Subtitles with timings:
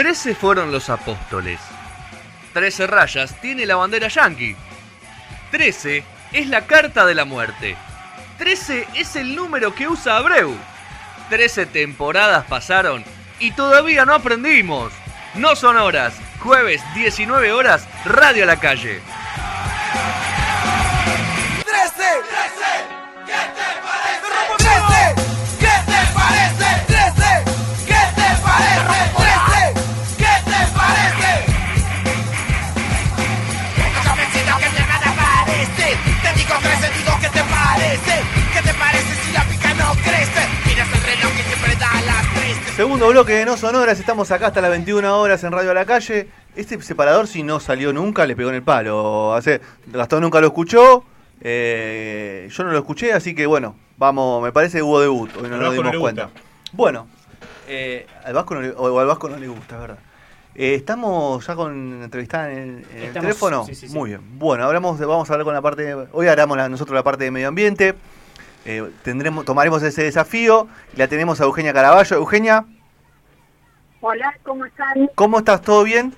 [0.00, 1.60] Trece fueron los apóstoles.
[2.54, 4.56] Trece rayas tiene la bandera yankee.
[5.50, 7.76] Trece es la carta de la muerte.
[8.38, 10.56] Trece es el número que usa Abreu.
[11.28, 13.04] Trece temporadas pasaron
[13.40, 14.90] y todavía no aprendimos.
[15.34, 16.14] No son horas.
[16.38, 19.02] Jueves 19 horas, Radio a la calle.
[43.00, 45.86] Segundo bloque de No Sonoras, estamos acá hasta las 21 horas en Radio a la
[45.86, 46.28] Calle.
[46.54, 49.32] Este separador, si no salió nunca, le pegó en el palo.
[49.32, 51.04] Hace, Gastón nunca lo escuchó,
[51.40, 55.44] eh, yo no lo escuché, así que bueno, vamos, me parece que hubo debut, hoy
[55.44, 56.24] no nos no dimos le cuenta.
[56.26, 56.40] gusta.
[56.72, 57.06] Bueno,
[57.68, 59.98] eh, al Vasco no le, o al Vasco no le gusta, es verdad.
[60.54, 63.64] Eh, estamos ya con entrevistada en, el- en el Estamos- teléfono.
[63.64, 63.94] sí, sí, sí.
[63.94, 64.20] Muy bien.
[64.38, 65.94] Bueno, hablamos de- vamos a hablar con la parte.
[66.12, 67.94] hoy haremos la- nosotros la parte de medio ambiente.
[68.66, 72.16] Eh, tendremos, tomaremos ese desafío la tenemos a Eugenia Caraballo.
[72.16, 72.66] Eugenia,
[74.00, 75.10] Hola, ¿cómo están?
[75.14, 75.60] ¿cómo estás?
[75.62, 76.14] ¿Todo bien?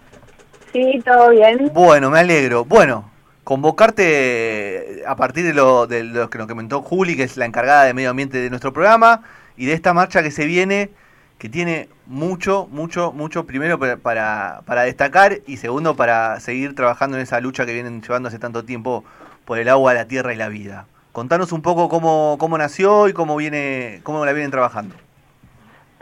[0.72, 1.70] Sí, todo bien.
[1.75, 2.64] Bueno, me alegro.
[2.64, 3.11] Bueno,
[3.44, 7.44] convocarte eh, a partir de lo, de lo que nos comentó Juli, que es la
[7.44, 9.22] encargada de medio ambiente de nuestro programa,
[9.56, 10.91] y de esta marcha que se viene,
[11.39, 17.17] que tiene mucho, mucho, mucho, primero para- para, para destacar y segundo para seguir trabajando
[17.17, 19.05] en esa lucha que vienen llevando hace tanto tiempo
[19.44, 20.86] por el agua, la tierra y la vida.
[21.11, 24.94] Contanos un poco cómo, cómo nació y cómo viene, cómo la vienen trabajando.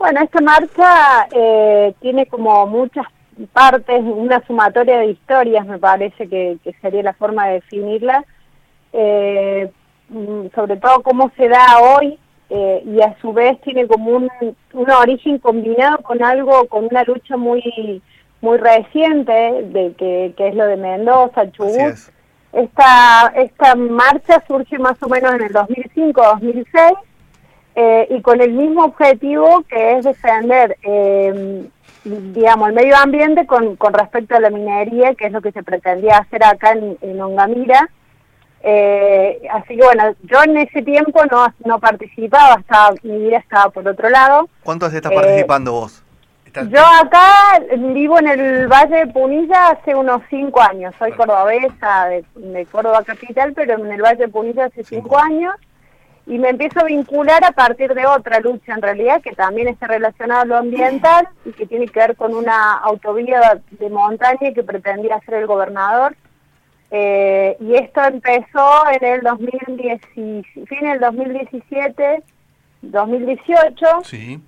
[0.00, 3.04] Bueno, esta marcha eh, tiene como muchas
[3.52, 8.24] partes, una sumatoria de historias, me parece que, que sería la forma de definirla.
[8.94, 9.70] Eh,
[10.08, 14.30] mm, sobre todo cómo se da hoy eh, y a su vez tiene como un,
[14.72, 18.02] un origen combinado con algo, con una lucha muy
[18.40, 19.32] muy reciente,
[19.64, 21.76] de que, que es lo de Mendoza, Chubut.
[21.76, 22.10] es.
[22.54, 26.96] Esta, esta marcha surge más o menos en el 2005-2006
[27.74, 31.64] eh, y con el mismo objetivo que es defender, eh,
[32.04, 35.62] digamos, el medio ambiente con, con respecto a la minería, que es lo que se
[35.62, 37.88] pretendía hacer acá en, en Ongamira.
[38.62, 43.70] Eh, así que bueno, yo en ese tiempo no, no participaba, estaba, mi vida estaba
[43.70, 44.48] por otro lado.
[44.62, 46.02] ¿Cuánto hace estás Eh, participando vos?
[46.44, 50.94] Estás- Yo acá vivo en el Valle de Punilla hace unos cinco años.
[50.98, 55.54] Soy cordobesa de, de Córdoba Capital, pero en el Valle de Punilla hace cinco años.
[56.26, 59.86] Y me empiezo a vincular a partir de otra lucha, en realidad, que también está
[59.88, 64.62] relacionada a lo ambiental y que tiene que ver con una autovía de montaña que
[64.62, 66.14] pretendía hacer el gobernador.
[66.92, 70.44] Eh, y esto empezó en el 2010, fin
[70.82, 72.22] del 2017,
[72.82, 74.40] 2018 Sí.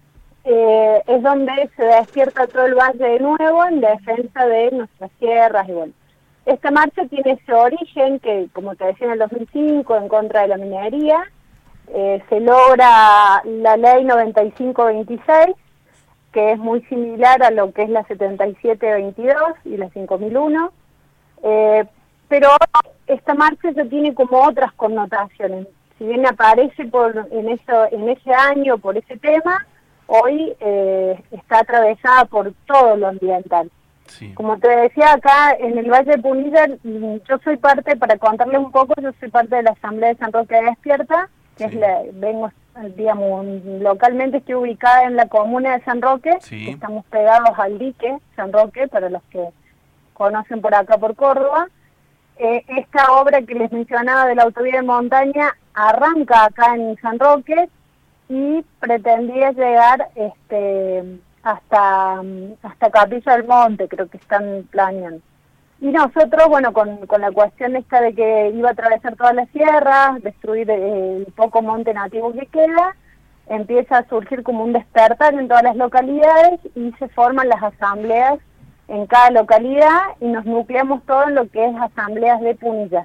[0.44, 5.68] eh, es donde se despierta todo el valle de nuevo en defensa de nuestras tierras
[5.68, 5.92] y bueno.
[6.44, 10.48] Esta marcha tiene ese origen que, como te decía, en el 2005 en contra de
[10.48, 11.22] la minería,
[11.94, 15.56] eh, se logra la ley 9526,
[16.32, 20.72] que es muy similar a lo que es la 7722 y la 5001,
[21.42, 21.84] eh,
[22.28, 22.48] pero
[23.06, 25.66] esta marcha ya tiene como otras connotaciones.
[25.98, 29.66] Si bien aparece por en eso en ese año por ese tema,
[30.06, 33.70] hoy eh, está atravesada por todo lo ambiental.
[34.06, 34.32] Sí.
[34.34, 38.58] Como te decía acá en el Valle de Punilla, mm, yo soy parte, para contarles
[38.58, 41.28] un poco, yo soy parte de la Asamblea de San Roque de Despierta,
[41.62, 41.74] que Sí.
[41.76, 42.50] es la, vengo,
[42.96, 43.46] digamos,
[43.80, 46.70] localmente estoy ubicada en la comuna de San Roque, Sí.
[46.70, 49.48] estamos pegados al dique San Roque, para los que
[50.14, 51.68] conocen por acá por Córdoba.
[52.38, 57.18] Eh, esta obra que les mencionaba de la autovía de montaña arranca acá en San
[57.18, 57.68] Roque
[58.28, 61.04] y pretendía llegar este
[61.42, 62.22] hasta
[62.62, 65.20] hasta Capilla del Monte, creo que están planeando.
[65.82, 69.48] Y nosotros, bueno, con, con la cuestión esta de que iba a atravesar todas las
[69.48, 72.94] sierras, destruir eh, el poco monte nativo que queda,
[73.48, 78.38] empieza a surgir como un despertar en todas las localidades y se forman las asambleas
[78.86, 83.04] en cada localidad y nos nucleamos todo en lo que es asambleas de Punilla.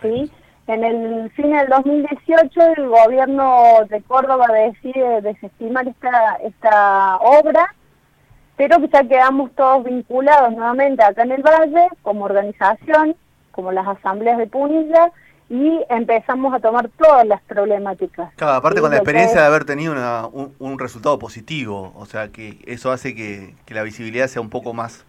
[0.00, 0.32] ¿sí?
[0.66, 7.74] En el fin del 2018 el gobierno de Córdoba decide desestimar esta, esta obra,
[8.56, 13.16] pero que ya quedamos todos vinculados nuevamente acá en el Valle como organización,
[13.52, 15.10] como las asambleas de Punilla,
[15.50, 18.32] y empezamos a tomar todas las problemáticas.
[18.36, 22.06] Claro, aparte Sí, con la experiencia de haber tenido una- un, un resultado positivo, o
[22.06, 25.04] sea que eso hace que, que la visibilidad sea un poco más,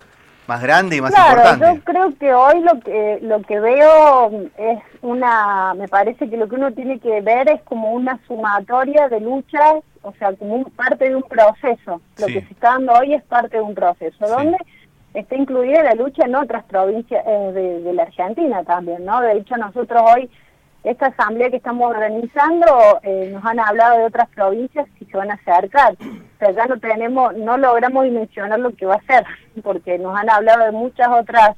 [0.48, 1.76] más grande y más claro, importante.
[1.76, 6.48] yo creo que hoy lo que lo que veo es una, me parece que lo
[6.48, 10.66] que uno tiene que ver es como una sumatoria de luchas o sea, como un,
[10.66, 12.00] parte de un proceso.
[12.20, 12.34] Lo Sí.
[12.34, 14.32] que se está dando hoy es parte de un proceso, Sí.
[14.32, 14.58] donde
[15.16, 19.20] está incluida la lucha en otras provincias eh, de, de la Argentina también, ¿no?
[19.22, 20.30] De hecho, nosotros hoy,
[20.84, 25.36] esta asamblea que estamos organizando, eh, nos han hablado de otras provincias que van a
[25.36, 25.94] acercar.
[25.94, 29.26] O sea, ya no tenemos, no logramos dimensionar lo que va a ser,
[29.64, 31.56] porque nos han hablado de muchas otras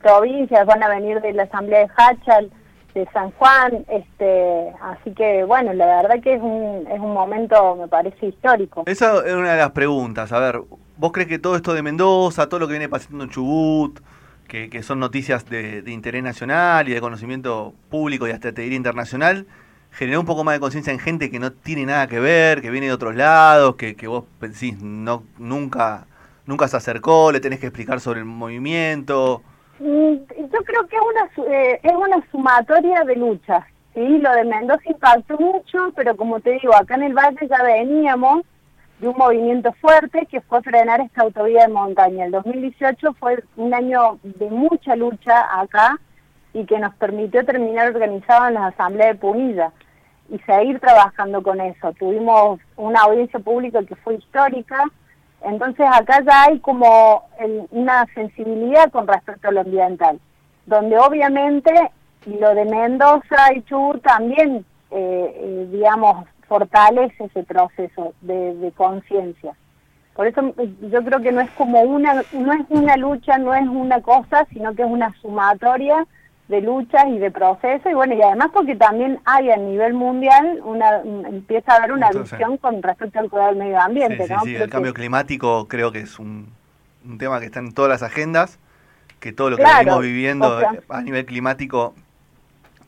[0.00, 2.50] provincias, van a venir de la asamblea de Hachal,
[2.94, 7.76] de San Juan, este, así que bueno, la verdad que es un, es un momento,
[7.76, 8.82] me parece, histórico.
[8.86, 10.32] Esa es una de las preguntas.
[10.32, 10.60] A ver,
[10.96, 14.00] ¿vos crees que todo esto de Mendoza, todo lo que viene pasando en Chubut,
[14.48, 18.62] que, que son noticias de, de interés nacional y de conocimiento público y hasta te
[18.62, 19.46] diría internacional,
[19.92, 22.70] generó un poco más de conciencia en gente que no tiene nada que ver, que
[22.70, 26.06] viene de otros lados, que, que vos pensís no, nunca,
[26.46, 29.42] nunca se acercó, le tenés que explicar sobre el movimiento?
[29.78, 30.14] Mm,
[30.52, 33.64] Yo creo que es una eh, es una sumatoria de luchas,
[33.94, 34.18] sí.
[34.18, 38.42] Lo de Mendoza impactó mucho, pero como te digo, acá en el Valle ya veníamos
[38.98, 42.26] de un movimiento fuerte que fue frenar esta autovía de montaña.
[42.26, 45.98] El 2018 fue un año de mucha lucha acá
[46.52, 49.72] y que nos permitió terminar organizado en las asambleas de Punilla
[50.28, 51.92] y seguir trabajando con eso.
[51.94, 54.84] Tuvimos una audiencia pública que fue histórica,
[55.42, 57.24] entonces acá ya hay como
[57.70, 60.20] una sensibilidad con respecto a lo ambiental,
[60.66, 61.72] donde obviamente
[62.26, 69.54] lo de Mendoza y Chubut también, eh, eh, digamos, fortalece ese proceso de, de conciencia.
[70.14, 73.54] Por eso eh, yo creo que no es como una, no es una lucha, no
[73.54, 76.06] es una cosa, sino que es una sumatoria
[76.50, 80.60] de luchas y de procesos y bueno y además porque también hay a nivel mundial
[80.64, 84.26] una un- empieza a haber una Entonces, visión con respecto al cuidado del medio ambiente,
[84.26, 84.40] Sí, sí, ¿no?
[84.42, 86.48] sí, Creo el que- cambio climático creo que es un,
[87.04, 88.58] un tema que está en todas las agendas,
[89.20, 91.94] que todo lo que Claro, venimos viviendo o sea, a nivel climático,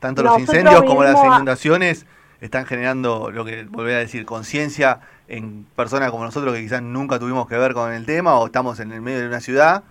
[0.00, 2.06] tanto los incendios como las inundaciones,
[2.40, 4.98] están generando lo que volví a decir, conciencia
[5.28, 8.80] en personas como nosotros que quizás nunca tuvimos que ver con el tema o estamos
[8.80, 9.84] en el medio de una ciudad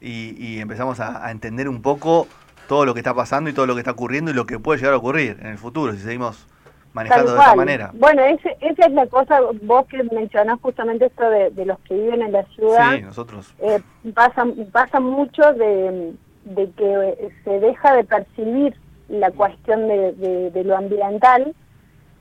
[0.00, 2.28] y, y empezamos a, a entender un poco
[2.68, 4.78] todo lo que está pasando y todo lo que está ocurriendo y lo que puede
[4.78, 6.46] llegar a ocurrir en el futuro si seguimos
[6.92, 7.90] manejando de esta manera.
[7.94, 11.94] Bueno, ese- esa es la cosa, vos que mencionás justamente esto de, de los que
[11.94, 13.54] viven en la ciudad, Sí, nosotros.
[13.60, 13.80] eh,
[14.14, 16.14] pasa, pasa mucho de,
[16.44, 18.74] de que se deja de percibir
[19.08, 21.54] la cuestión de, de- de lo ambiental,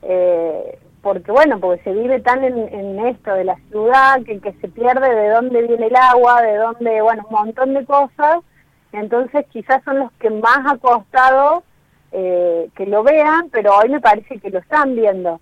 [0.03, 4.53] eh, porque bueno, porque se vive tan en, en esto de la ciudad que, que
[4.53, 8.39] se pierde de dónde viene el agua, de dónde, bueno, un montón de cosas,
[8.91, 11.63] entonces quizás son los que más ha costado
[12.11, 15.39] eh, que lo vean, pero hoy me parece que lo están viendo,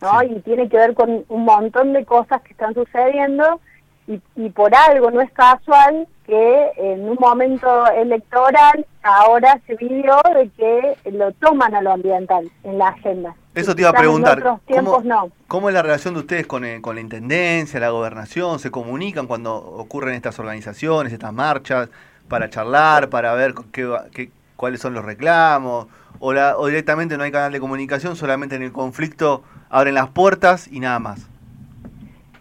[0.00, 0.20] ¿no?
[0.20, 0.26] Sí.
[0.36, 3.60] Y tiene que ver con un montón de cosas que están sucediendo
[4.06, 10.16] y, y por algo no es casual que en un momento electoral ahora se vivió
[10.34, 13.34] de que lo toman a lo ambiental en la agenda.
[13.54, 14.38] Eso te iba a preguntar.
[14.38, 15.30] En otros tiempos ¿cómo, no.
[15.48, 18.58] cómo es la relación de ustedes con, eh, con la intendencia, la gobernación?
[18.58, 21.90] ¿Se comunican cuando ocurren estas organizaciones, estas marchas,
[22.32, 25.86] para charlar, para ver qué, qué- cuáles son los reclamos?
[26.18, 30.08] O, la, ¿O directamente no hay canal de comunicación, solamente en el conflicto abren las
[30.08, 31.28] puertas y nada más?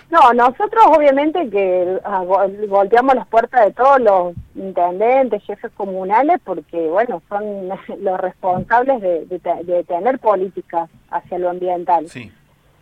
[0.09, 6.39] No, nosotros obviamente que ah, go- golpeamos las puertas de todos los intendentes, jefes comunales,
[6.45, 7.43] porque bueno, son
[8.01, 12.07] los responsables de, de te- de tener políticas hacia lo ambiental.
[12.07, 12.31] Sí.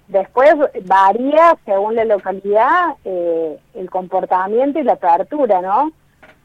[0.09, 0.53] Después
[0.85, 5.91] varía según la localidad eh, el comportamiento y la apertura, ¿no?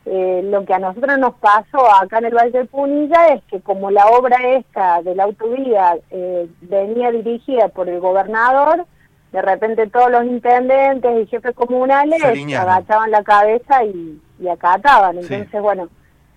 [0.07, 3.61] Eh, lo que a nosotros nos pasó acá en el Valle de Punilla es que
[3.63, 8.85] como la obra esta de la autovía eh, venía dirigida por el gobernador,
[9.33, 15.23] de repente todos los intendentes y jefes comunales agachaban la cabeza y, y acataban.
[15.23, 15.33] Sí.
[15.35, 15.89] Entonces, bueno,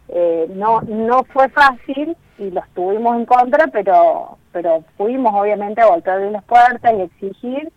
[0.08, 5.88] eh, no no fue fácil y los tuvimos en contra, pero pero fuimos obviamente a
[5.88, 7.70] golpearle las puertas y exigir.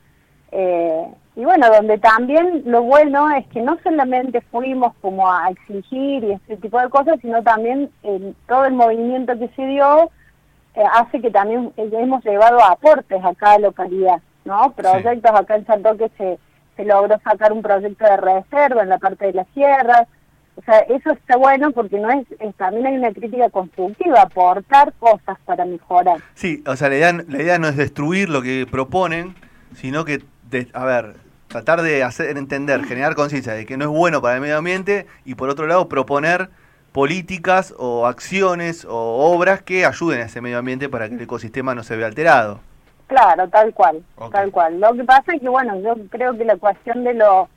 [0.52, 1.04] eh,
[1.36, 6.32] y bueno, donde también lo bueno es que no solamente fuimos como a exigir y
[6.32, 10.10] ese tipo de cosas, sino también eh, todo el movimiento que se dio
[10.74, 14.72] eh, hace que también eh, hemos llevado aportes a cada localidad, ¿no?
[14.72, 16.38] Proyectos acá en San Roque se,
[16.76, 20.06] se logró sacar un proyecto de reserva en la parte de las sierras,
[20.56, 24.92] o sea, eso está bueno porque no es, es- también hay una crítica constructiva, aportar
[24.98, 26.18] cosas para mejorar.
[26.34, 29.34] Sí, o sea, la idea, la idea no es destruir lo que proponen,
[29.74, 31.14] sino que, de- a ver,
[31.48, 35.06] tratar de hacer entender, generar conciencia de que no es bueno para el medio ambiente
[35.24, 36.48] y por otro lado proponer
[36.92, 41.74] políticas o acciones o obras que ayuden a ese medio ambiente para que el ecosistema
[41.74, 42.60] no se vea alterado.
[43.06, 44.80] Claro, tal cual, tal cual.
[44.80, 47.48] Lo que pasa es que, bueno, yo creo que la cuestión de los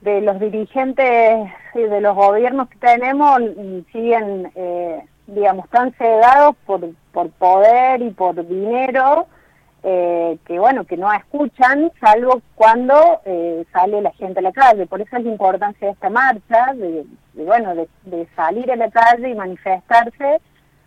[0.00, 6.56] de los dirigentes y de los gobiernos que tenemos mm, siguen, eh, digamos, tan cegados
[6.66, 6.80] por,
[7.12, 9.28] por poder y por dinero
[9.84, 14.86] eh, que bueno, que no escuchan, salvo cuando eh, sale la gente a la calle.
[14.86, 19.30] Por eso es la importancia de esta marcha, de, bueno, de, salir a la calle
[19.30, 20.40] y manifestarse.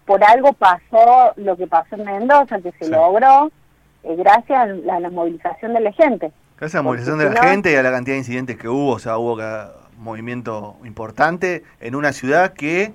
[0.05, 3.51] Por algo pasó lo que pasó en Mendoza, que se logró
[4.03, 6.31] eh, gracias a la, movilización de la gente.
[6.57, 8.91] Gracias a la movilización de la gente y a la cantidad de incidentes que hubo,
[8.91, 9.37] o sea, hubo
[9.97, 12.93] movimiento importante en una ciudad que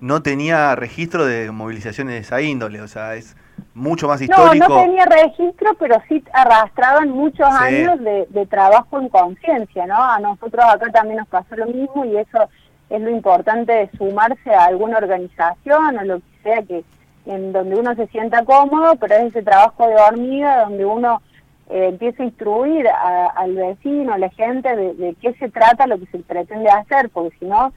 [0.00, 3.36] no tenía registro de movilizaciones de esa índole, o sea, es
[3.74, 4.68] mucho más histórico.
[4.68, 10.02] No, no tenía registro, pero sí arrastraban muchos años de, trabajo en conciencia, ¿no?
[10.02, 12.48] A nosotros acá también nos pasó lo mismo y eso
[12.88, 16.84] es lo importante de sumarse a alguna organización o lo que sea que
[17.26, 21.22] en donde uno se sienta cómodo, pero es ese trabajo de hormiga donde uno
[21.68, 25.98] eh, empieza a instruir al vecino, a la gente de, de qué se trata lo
[25.98, 27.72] que se pretende hacer, porque si no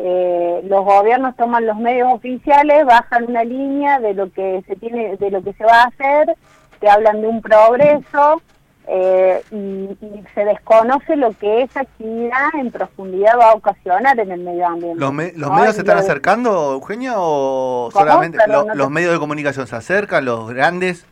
[0.00, 5.16] eh, los gobiernos toman los medios oficiales, bajan una línea de lo que se tiene,
[5.16, 6.36] de lo que se va a hacer,
[6.78, 8.40] te hablan de un progreso
[8.86, 9.88] eh, y,
[10.36, 15.00] se desconoce lo que esa actividad en profundidad va a ocasionar en el medio ambiente.
[15.00, 18.38] ¿Los, medios se están acercando, Eugenia, o solamente
[18.74, 21.06] los medios de comunicación se acercan, los grandes?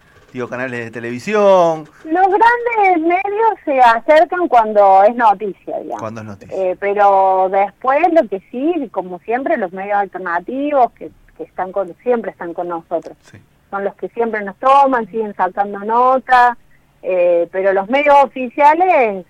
[0.48, 1.88] Canales de televisión.
[2.04, 6.00] Los grandes medios se acercan cuando es noticia, digamos.
[6.00, 6.56] Cuando es noticia.
[6.56, 12.30] Eh, pero después lo que sí, como siempre, los medios alternativos que, están con, siempre
[12.30, 13.16] están con nosotros.
[13.70, 16.56] Son los que siempre nos toman, siguen sacando nota,
[17.02, 19.24] eh, pero los medios oficiales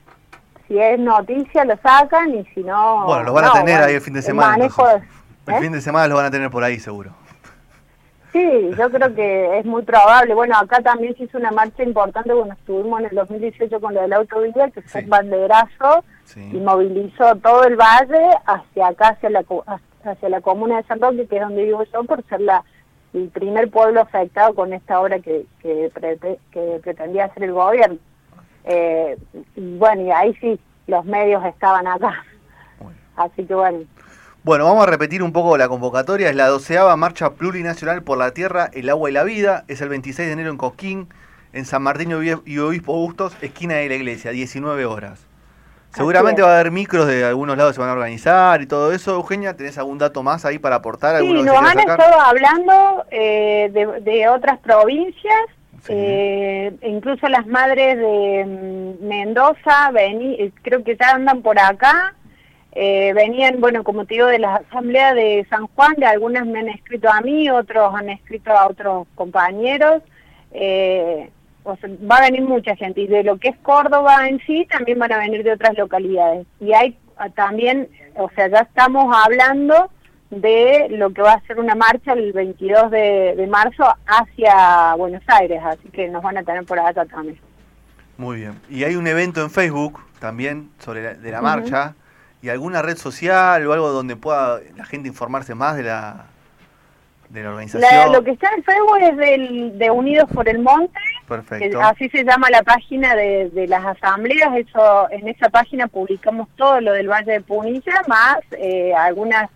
[0.68, 3.04] si es noticia lo sacan y si no...
[3.04, 4.56] Bueno, los van a tener ahí el fin de semana.
[4.56, 7.12] El, el fin de semana los van a tener por ahí seguro.
[8.36, 10.34] Sí, yo creo que es muy probable.
[10.34, 14.02] Bueno, acá también se hizo una marcha importante cuando estuvimos en el 2018 con lo
[14.02, 16.04] del autovía, que fue un banderazo
[16.36, 19.42] y movilizó todo el valle hacia acá, hacia la,
[20.04, 22.62] hacia la comuna de San Roque, que es donde vivo yo, por ser la
[23.14, 25.90] el primer pueblo afectado con esta obra que, que,
[26.82, 27.96] pretendía hacer el gobierno.
[28.64, 29.16] Eh,
[29.56, 32.22] bueno, y ahí sí, los medios estaban acá.
[33.16, 33.78] Así que bueno.
[34.46, 36.30] Bueno, vamos a repetir un poco la convocatoria.
[36.30, 39.64] Es la doceava marcha plurinacional por la tierra, el agua y la vida.
[39.66, 41.08] Es el 26 de enero en Cosquín,
[41.52, 42.12] en San Martín
[42.44, 45.26] y Obispo Bustos, esquina de la iglesia, 19 horas.
[45.90, 49.14] Seguramente va a haber micros de algunos lados se van a organizar y todo eso.
[49.14, 51.18] Eugenia, ¿tenés algún dato más ahí para aportar?
[51.18, 55.46] Sí, nos han estado hablando eh, de, otras provincias,
[55.88, 59.90] eh, incluso las madres de mm, Mendoza,
[60.62, 62.14] creo que ya andan por acá.
[62.78, 66.58] Eh, venían, bueno, como te digo, de la asamblea de San Juan, de algunas me
[66.58, 70.02] han escrito a mí, otros han escrito a otros compañeros.
[70.52, 71.30] Eh,
[71.66, 75.10] va a venir mucha gente y de lo que es Córdoba en sí también van
[75.10, 76.46] a venir de otras localidades.
[76.60, 79.90] Y hay ah, también, o sea, ya estamos hablando
[80.28, 85.62] de lo que va a ser una marcha el 22 de, marzo hacia Buenos Aires,
[85.64, 87.40] así que nos van a tener por acá también.
[88.18, 88.60] Muy bien.
[88.68, 91.94] Y hay un evento en Facebook también sobre la, de la marcha
[92.42, 96.26] y alguna red social o algo donde pueda la gente informarse más de la,
[97.28, 98.12] de la organización.
[98.12, 101.80] lo que está en Facebook es del, de Unidos por el Monte, Perfecto.
[101.80, 104.54] así se llama la página de, de, las asambleas.
[104.56, 109.50] Eso En esa página publicamos todo lo del Valle de Punilla, más eh, alguna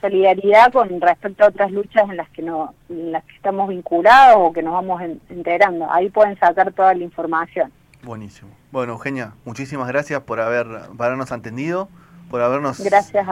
[0.00, 4.36] solidaridad con respecto a otras luchas en las que no en las que estamos vinculados
[4.38, 5.86] o que nos vamos enterando.
[5.92, 7.72] Ahí pueden sacar toda la información.
[8.02, 8.50] Buenísimo.
[8.72, 11.88] Bueno, Eugenia, muchísimas gracias por haber, por habernos atendido
[12.32, 12.82] por habernos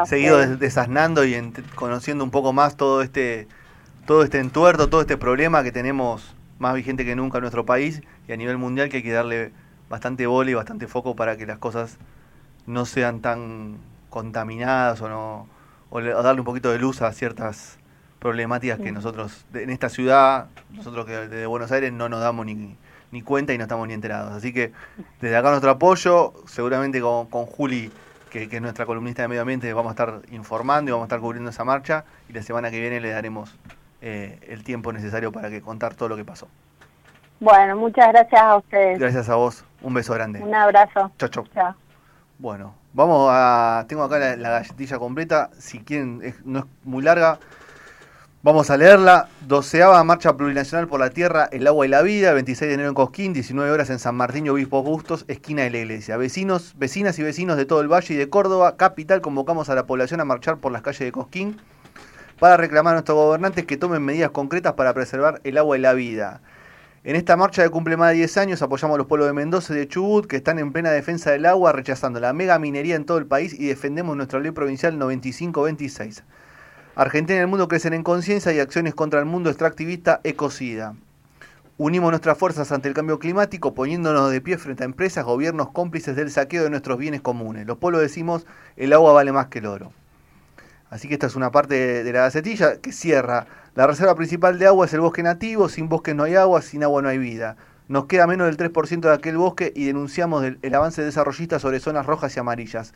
[0.04, 1.34] seguido desasnando y
[1.74, 3.48] conociendo un poco más todo este,
[4.06, 8.02] todo este entuerto, todo este problema que tenemos más vigente que nunca en nuestro país
[8.28, 9.52] y a nivel mundial que hay que darle
[9.88, 11.96] bastante bola y bastante foco para que las cosas
[12.66, 13.78] no sean tan
[14.10, 15.48] contaminadas o no
[15.88, 17.78] o, darle un poquito de luz a ciertas
[18.18, 22.76] problemáticas que nosotros en esta ciudad, nosotros que desde Buenos Aires no nos damos ni,
[23.12, 24.34] ni cuenta y no estamos ni enterados.
[24.34, 24.72] Así que
[25.22, 27.90] desde acá nuestro apoyo, seguramente con, con Juli
[28.30, 31.20] que, es nuestra columnista de medio ambiente, vamos a estar informando y vamos a estar
[31.20, 33.58] cubriendo esa marcha y la semana que viene le daremos
[34.00, 36.48] eh, el tiempo necesario para que contar todo lo que pasó.
[37.40, 38.98] Bueno, muchas gracias a ustedes.
[38.98, 40.40] Gracias a vos, un beso grande.
[40.40, 41.10] Un abrazo.
[41.18, 41.46] Chau, chau.
[41.54, 41.74] Chao.
[42.38, 43.84] Bueno, vamos a...
[43.88, 47.38] Tengo acá la, galletilla completa, si quieren, no es muy larga.
[48.42, 49.28] Vamos a leerla.
[49.46, 52.94] Doceava Marcha Plurinacional por la Tierra, el Agua y la Vida, 26 de enero en
[52.94, 56.16] Cosquín, 19 horas en San Martín y Obispo Bustos, esquina de la iglesia.
[56.16, 59.84] Vecinos, vecinas y vecinos de todo el Valle y de Córdoba, capital, convocamos a la
[59.84, 61.60] población a marchar por las calles de Cosquín
[62.38, 65.92] para reclamar a nuestros gobernantes que tomen medidas concretas para preservar el agua y la
[65.92, 66.40] vida.
[67.04, 69.74] En esta marcha de cumple más de 10 años apoyamos a los pueblos de Mendoza
[69.74, 73.04] y de Chubut que están en plena defensa del agua, rechazando la mega minería en
[73.04, 76.24] todo el país y defendemos nuestra ley provincial 9526.
[76.96, 80.94] Argentina y el mundo crecen en conciencia y acciones contra el mundo extractivista ecocida.
[81.78, 86.16] Unimos nuestras fuerzas ante el cambio climático, poniéndonos de pie frente a empresas, gobiernos cómplices
[86.16, 87.66] del saqueo de nuestros bienes comunes.
[87.66, 88.44] Los pueblos decimos,
[88.76, 89.92] el agua vale más que el oro.
[90.90, 93.46] Así que esta es una parte de, la gacetilla que cierra.
[93.76, 96.82] La reserva principal de agua es el bosque nativo, sin bosque no hay agua, sin
[96.82, 97.56] agua no hay vida.
[97.86, 101.78] Nos queda menos del 3% de aquel bosque y denunciamos el, el avance desarrollista sobre
[101.78, 102.92] zonas rojas y amarillas.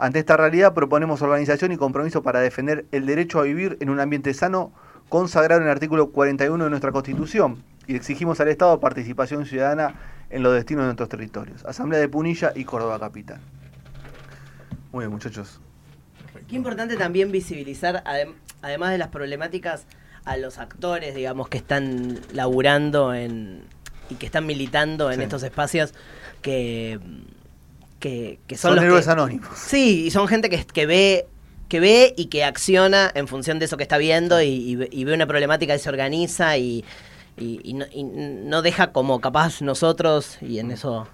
[0.00, 4.00] Ante esta realidad proponemos organización y compromiso para defender el derecho a vivir en un
[4.00, 4.72] ambiente sano
[5.10, 9.94] consagrado en el artículo 41 de nuestra Constitución y exigimos al Estado participación ciudadana
[10.30, 11.64] en los destinos de nuestros territorios.
[11.66, 13.40] Asamblea de Punilla y Córdoba Capital.
[14.92, 15.60] Muy bien, muchachos.
[16.48, 19.84] Qué importante también visibilizar, adem- además de las problemáticas,
[20.24, 23.64] a los actores, digamos, que están laburando en,
[24.08, 25.22] y que están militando en Sí.
[25.24, 25.92] estos espacios
[26.42, 27.00] que,
[28.00, 29.48] que, que son, Son, los héroes que- anónimos.
[29.56, 31.26] Sí, y son gente que, que ve
[31.68, 34.88] que ve y que acciona en función de eso que está viendo y, y ve-
[34.90, 36.84] y ve una problemática y se organiza y,
[37.36, 41.06] y- y no, y no deja como capaz nosotros, y en eso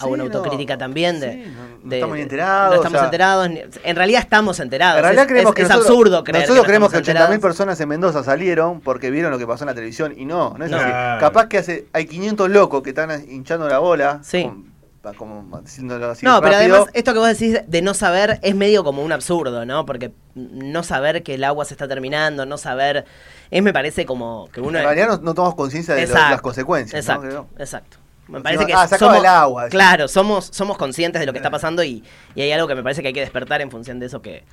[0.00, 1.32] hago Sí, una no, autocrítica también de...
[1.34, 3.48] sí, no- no de- estamos ni de- enterados, No estamos o sea- enterados.
[3.50, 4.96] ni- En realidad estamos enterados.
[4.98, 7.22] En realidad es, creemos es- que es nosotros, absurdo creer nosotros creemos que estamos 80.000
[7.36, 7.40] enterados.
[7.40, 10.64] personas en Mendoza salieron porque vieron lo que pasó en la televisión y no, no
[10.64, 10.78] es No.
[10.78, 10.86] así.
[10.86, 11.20] Claro.
[11.20, 14.42] Capaz que hace, hay 500 locos que están hinchando la bola, Sí.
[14.42, 14.71] con-
[15.16, 18.84] como diciéndolo así No, pero además esto que vos decís de no saber es medio
[18.84, 19.84] como un absurdo, ¿no?
[19.84, 23.04] Porque no saber que el agua se está terminando, no saber,
[23.50, 24.78] es me parece como que uno...
[24.78, 27.00] en realidad no, no tomamos conciencia de lo- las consecuencias.
[27.04, 27.96] Exacto, exacto.
[28.28, 31.50] Me parece que ah, somos, el agua, claro, somos, somos conscientes de lo que está
[31.50, 32.04] pasando y,
[32.36, 34.44] y hay algo que me parece que hay que despertar en función de eso que,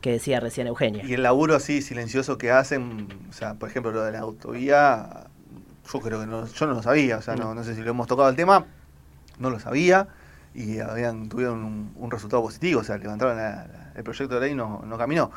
[0.00, 1.04] que decía recién Eugenia.
[1.04, 5.24] Y el laburo así silencioso que hacen, o sea, por ejemplo, lo de la autovía,
[5.92, 7.90] yo creo que no, yo no lo sabía, o sea, no, no sé si lo
[7.90, 8.64] hemos tocado el tema,
[9.38, 10.08] no lo sabía
[10.54, 14.54] y habían tuvieron un, resultado positivo, o sea, levantaron la- el proyecto de ley y
[14.54, 15.30] no, no caminó.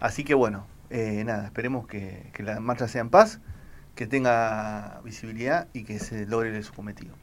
[0.00, 3.40] Así que bueno, eh, nada, esperemos que, que la marcha sea en paz,
[3.94, 7.14] que tenga visibilidad y que se logre su cometido.